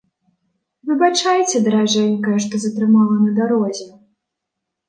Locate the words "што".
2.47-2.63